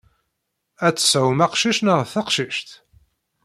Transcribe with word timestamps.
Ad 0.87 0.95
tesɛum 0.95 1.39
aqcic 1.45 1.79
neɣ 1.81 1.99
d 2.03 2.07
taqcict? 2.13 2.69